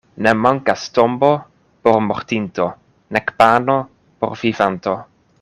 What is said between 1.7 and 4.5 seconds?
por mortinto nek pano por